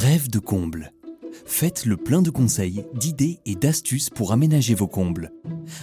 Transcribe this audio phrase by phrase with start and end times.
[0.00, 0.92] Rêve de comble.
[1.44, 5.32] Faites le plein de conseils, d'idées et d'astuces pour aménager vos combles.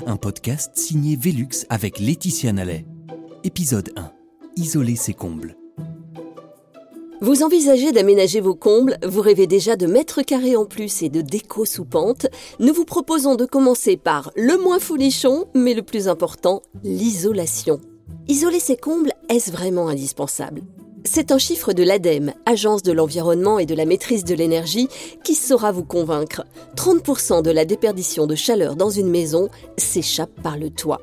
[0.06, 2.86] Un podcast signé Velux avec Laetitia Nallet.
[3.44, 4.14] Épisode 1.
[4.56, 5.58] Isoler ses combles.
[7.20, 11.20] Vous envisagez d'aménager vos combles, vous rêvez déjà de mètres carrés en plus et de
[11.20, 12.28] déco sous pente.
[12.60, 17.82] Nous vous proposons de commencer par le moins folichon, mais le plus important, l'isolation.
[18.30, 20.62] Isoler ses combles, est-ce vraiment indispensable?
[21.06, 24.90] C'est un chiffre de l'ADEME, Agence de l'environnement et de la maîtrise de l'énergie,
[25.24, 26.44] qui saura vous convaincre.
[26.76, 31.02] 30% de la déperdition de chaleur dans une maison s'échappe par le toit.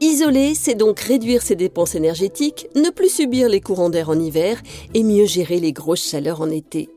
[0.00, 4.62] Isoler, c'est donc réduire ses dépenses énergétiques, ne plus subir les courants d'air en hiver
[4.94, 6.88] et mieux gérer les grosses chaleurs en été.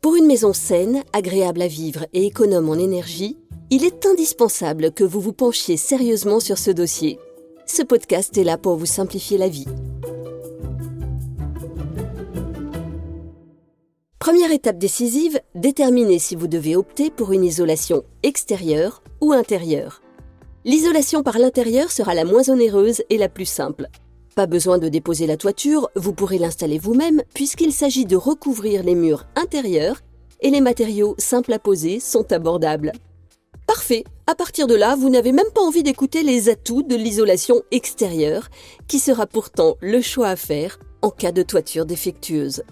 [0.00, 3.36] Pour une maison saine, agréable à vivre et économe en énergie,
[3.70, 7.18] il est indispensable que vous vous penchiez sérieusement sur ce dossier.
[7.66, 9.66] Ce podcast est là pour vous simplifier la vie.
[14.26, 20.02] Première étape décisive, déterminez si vous devez opter pour une isolation extérieure ou intérieure.
[20.64, 23.86] L'isolation par l'intérieur sera la moins onéreuse et la plus simple.
[24.34, 28.96] Pas besoin de déposer la toiture, vous pourrez l'installer vous-même puisqu'il s'agit de recouvrir les
[28.96, 30.00] murs intérieurs
[30.40, 32.90] et les matériaux simples à poser sont abordables.
[33.68, 37.62] Parfait, à partir de là, vous n'avez même pas envie d'écouter les atouts de l'isolation
[37.70, 38.48] extérieure,
[38.88, 42.64] qui sera pourtant le choix à faire en cas de toiture défectueuse.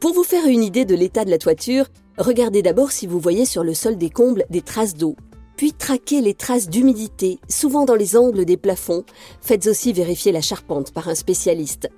[0.00, 1.84] Pour vous faire une idée de l'état de la toiture,
[2.16, 5.14] regardez d'abord si vous voyez sur le sol des combles des traces d'eau.
[5.58, 9.04] Puis traquez les traces d'humidité, souvent dans les angles des plafonds.
[9.42, 11.90] Faites aussi vérifier la charpente par un spécialiste.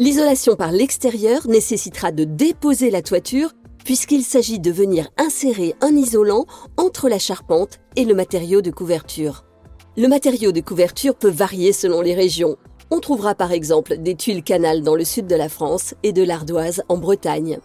[0.00, 3.52] L'isolation par l'extérieur nécessitera de déposer la toiture
[3.84, 9.44] puisqu'il s'agit de venir insérer un isolant entre la charpente et le matériau de couverture.
[9.96, 12.56] Le matériau de couverture peut varier selon les régions.
[12.94, 16.22] On trouvera par exemple des tuiles canal dans le sud de la France et de
[16.22, 17.58] l'ardoise en Bretagne.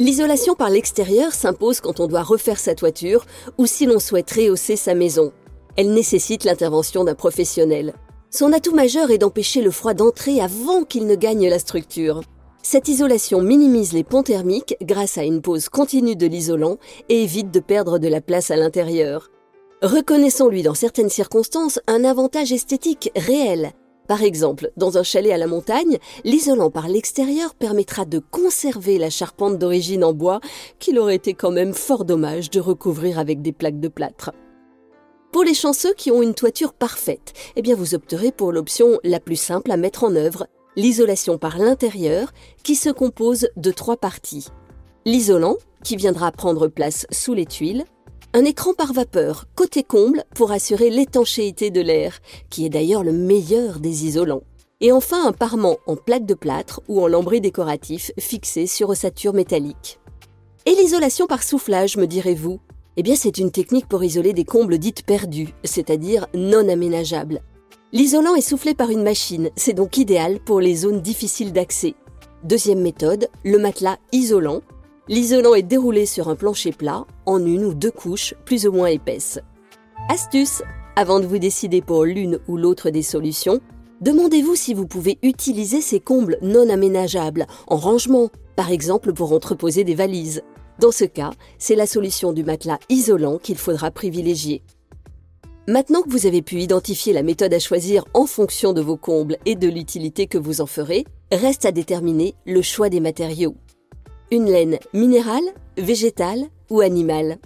[0.00, 3.26] L'isolation par l'extérieur s'impose quand on doit refaire sa toiture
[3.58, 5.30] ou si l'on souhaite rehausser sa maison.
[5.76, 7.94] Elle nécessite l'intervention d'un professionnel.
[8.28, 12.20] Son atout majeur est d'empêcher le froid d'entrer avant qu'il ne gagne la structure.
[12.60, 16.78] Cette isolation minimise les ponts thermiques grâce à une pose continue de l'isolant
[17.08, 19.30] et évite de perdre de la place à l'intérieur.
[19.80, 23.74] Reconnaissons-lui dans certaines circonstances un avantage esthétique réel,
[24.06, 29.10] par exemple, dans un chalet à la montagne, l'isolant par l'extérieur permettra de conserver la
[29.10, 30.40] charpente d'origine en bois
[30.78, 34.32] qu'il aurait été quand même fort dommage de recouvrir avec des plaques de plâtre.
[35.32, 39.20] Pour les chanceux qui ont une toiture parfaite, eh bien vous opterez pour l'option la
[39.20, 42.32] plus simple à mettre en œuvre, l'isolation par l'intérieur,
[42.62, 44.48] qui se compose de trois parties.
[45.06, 47.84] L'isolant, qui viendra prendre place sous les tuiles,
[48.36, 52.18] un écran par vapeur, côté comble, pour assurer l'étanchéité de l'air,
[52.50, 54.42] qui est d'ailleurs le meilleur des isolants.
[54.80, 59.34] Et enfin un parement en plaque de plâtre ou en lambris décoratif fixé sur ossature
[59.34, 60.00] métallique.
[60.66, 62.58] Et l'isolation par soufflage, me direz-vous?
[62.96, 67.40] Eh bien c'est une technique pour isoler des combles dites perdues, c'est-à-dire non aménageables.
[67.92, 71.94] L'isolant est soufflé par une machine, c'est donc idéal pour les zones difficiles d'accès.
[72.42, 74.60] Deuxième méthode, le matelas isolant,
[75.06, 78.86] L'isolant est déroulé sur un plancher plat, en une ou deux couches plus ou moins
[78.86, 79.38] épaisses.
[80.08, 80.62] Astuce
[80.96, 83.60] Avant de vous décider pour l'une ou l'autre des solutions,
[84.00, 89.84] demandez-vous si vous pouvez utiliser ces combles non aménageables en rangement, par exemple pour entreposer
[89.84, 90.42] des valises.
[90.78, 94.62] Dans ce cas, c'est la solution du matelas isolant qu'il faudra privilégier.
[95.68, 99.36] Maintenant que vous avez pu identifier la méthode à choisir en fonction de vos combles
[99.44, 103.54] et de l'utilité que vous en ferez, reste à déterminer le choix des matériaux.
[104.32, 105.44] Une laine minérale,
[105.76, 107.38] végétale ou animale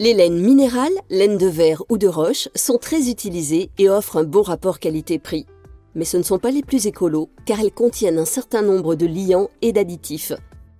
[0.00, 4.24] Les laines minérales, laine de verre ou de roche, sont très utilisées et offrent un
[4.24, 5.46] bon rapport qualité-prix.
[5.94, 9.06] Mais ce ne sont pas les plus écolos car elles contiennent un certain nombre de
[9.06, 10.32] liants et d'additifs.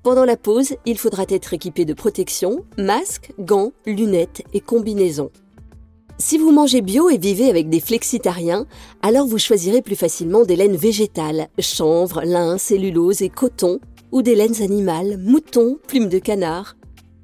[0.03, 5.31] Pendant la pause, il faudra être équipé de protection, masques, gants, lunettes et combinaisons.
[6.19, 8.67] Si vous mangez bio et vivez avec des flexitariens,
[9.03, 13.79] alors vous choisirez plus facilement des laines végétales, chanvre, lin, cellulose et coton,
[14.13, 16.77] ou des laines animales, moutons, plumes de canard.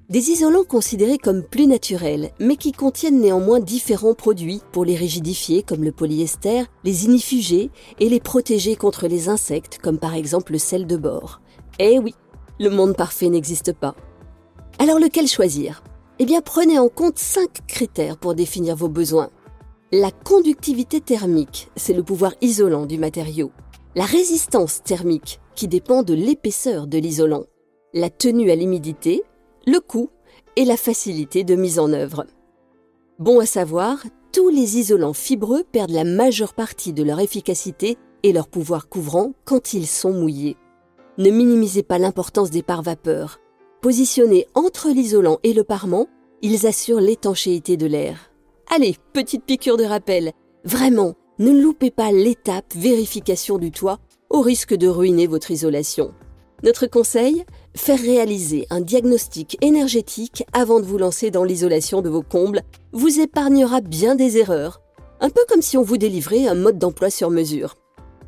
[0.08, 5.64] Des isolants considérés comme plus naturels, mais qui contiennent néanmoins différents produits pour les rigidifier
[5.64, 10.58] comme le polyester, les inifuger et les protéger contre les insectes comme par exemple le
[10.58, 11.40] sel de bord.
[11.80, 12.14] Eh oui,
[12.60, 13.96] le monde parfait n'existe pas.
[14.78, 15.82] Alors lequel choisir?
[16.18, 19.30] Eh bien prenez en compte cinq critères pour définir vos besoins.
[19.90, 23.50] La conductivité thermique, c'est le pouvoir isolant du matériau.
[23.94, 27.46] La résistance thermique, qui dépend de l'épaisseur de l'isolant,
[27.94, 29.24] la tenue à l'humidité,
[29.66, 30.10] le coût
[30.54, 32.26] et la facilité de mise en œuvre.
[33.18, 38.32] Bon à savoir, tous les isolants fibreux perdent la majeure partie de leur efficacité et
[38.32, 40.56] leur pouvoir couvrant quand ils sont mouillés.
[41.18, 43.40] Ne minimisez pas l'importance des pare-vapeurs.
[43.80, 46.08] Positionnés entre l'isolant et le parement,
[46.42, 48.30] ils assurent l'étanchéité de l'air.
[48.74, 50.32] Allez, petite piqûre de rappel.
[50.64, 54.00] Vraiment, ne loupez pas l'étape vérification du toit
[54.30, 56.14] au risque de ruiner votre isolation.
[56.62, 57.44] Notre conseil
[57.74, 62.62] Faire réaliser un diagnostic énergétique avant de vous lancer dans l'isolation de vos combles
[62.92, 64.80] vous épargnera bien des erreurs,
[65.20, 67.74] un peu comme si on vous délivrait un mode d'emploi sur mesure.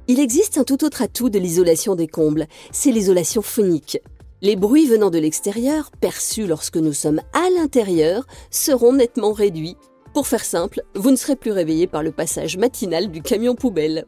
[0.07, 3.99] Il existe un tout autre atout de l'isolation des combles, c'est l'isolation phonique.
[4.41, 9.77] Les bruits venant de l'extérieur, perçus lorsque nous sommes à l'intérieur, seront nettement réduits.
[10.15, 14.07] Pour faire simple, vous ne serez plus réveillé par le passage matinal du camion poubelle.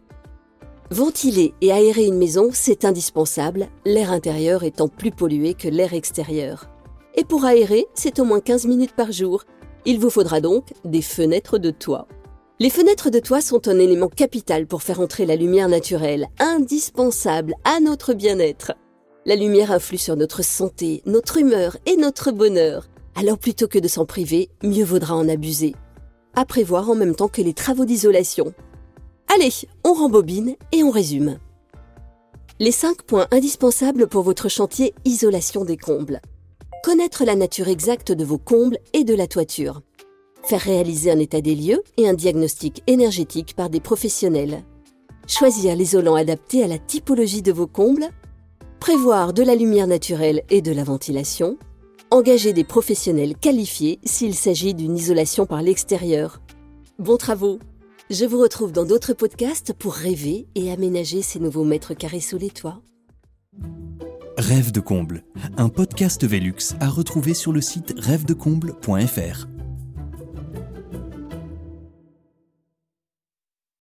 [0.93, 6.69] Ventiler et aérer une maison, c'est indispensable, l'air intérieur étant plus pollué que l'air extérieur.
[7.15, 9.45] Et pour aérer, c'est au moins 15 minutes par jour.
[9.85, 12.09] Il vous faudra donc des fenêtres de toit.
[12.59, 17.55] Les fenêtres de toit sont un élément capital pour faire entrer la lumière naturelle, indispensable
[17.63, 18.73] à notre bien-être.
[19.27, 22.89] La lumière influe sur notre santé, notre humeur et notre bonheur.
[23.15, 25.77] Alors plutôt que de s'en priver, mieux vaudra en abuser.
[26.35, 28.55] À prévoir en même temps que les travaux d'isolation,
[29.33, 29.53] Allez,
[29.85, 31.39] on rembobine et on résume.
[32.59, 36.21] Les 5 points indispensables pour votre chantier isolation des combles.
[36.83, 39.83] Connaître la nature exacte de vos combles et de la toiture.
[40.43, 44.65] Faire réaliser un état des lieux et un diagnostic énergétique par des professionnels.
[45.29, 48.09] Choisir l'isolant adapté à la typologie de vos combles.
[48.81, 51.57] Prévoir de la lumière naturelle et de la ventilation.
[52.11, 56.41] Engager des professionnels qualifiés s'il s'agit d'une isolation par l'extérieur.
[56.99, 57.61] Bons travaux
[58.11, 62.39] je vous retrouve dans d'autres podcasts pour rêver et aménager ces nouveaux mètres carrés sous
[62.39, 62.83] les toits.
[64.37, 65.23] Rêve de comble,
[65.57, 69.47] un podcast Velux à retrouver sur le site rêvedecomble.fr.